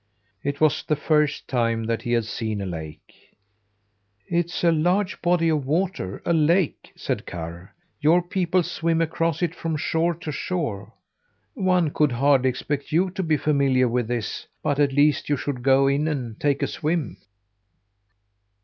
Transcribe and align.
It 0.41 0.59
was 0.59 0.81
the 0.81 0.95
first 0.95 1.47
time 1.47 1.83
that 1.83 2.01
he 2.01 2.13
had 2.13 2.25
seen 2.25 2.59
a 2.59 2.65
lake. 2.65 3.37
"It's 4.25 4.63
a 4.63 4.71
large 4.71 5.21
body 5.21 5.47
of 5.49 5.67
water 5.67 6.23
a 6.25 6.33
lake," 6.33 6.91
said 6.97 7.27
Karr. 7.27 7.75
"Your 7.99 8.23
people 8.23 8.63
swim 8.63 8.99
across 8.99 9.43
it 9.43 9.53
from 9.53 9.77
shore 9.77 10.15
to 10.15 10.31
shore. 10.31 10.91
One 11.53 11.91
could 11.91 12.13
hardly 12.13 12.49
expect 12.49 12.91
you 12.91 13.11
to 13.11 13.21
be 13.21 13.37
familiar 13.37 13.87
with 13.87 14.07
this; 14.07 14.47
but 14.63 14.79
at 14.79 14.91
least 14.91 15.29
you 15.29 15.37
should 15.37 15.61
go 15.61 15.85
in 15.85 16.07
and 16.07 16.39
take 16.39 16.63
a 16.63 16.67
swim!" 16.67 17.17